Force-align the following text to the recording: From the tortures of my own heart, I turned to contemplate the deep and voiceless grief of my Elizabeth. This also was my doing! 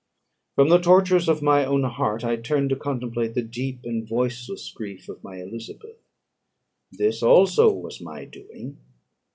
From 0.55 0.69
the 0.69 0.79
tortures 0.79 1.29
of 1.29 1.43
my 1.43 1.63
own 1.63 1.83
heart, 1.83 2.23
I 2.23 2.35
turned 2.35 2.71
to 2.71 2.75
contemplate 2.75 3.35
the 3.35 3.43
deep 3.43 3.81
and 3.83 4.07
voiceless 4.09 4.71
grief 4.75 5.07
of 5.09 5.23
my 5.23 5.35
Elizabeth. 5.35 5.99
This 6.91 7.21
also 7.21 7.71
was 7.71 8.01
my 8.01 8.25
doing! 8.25 8.77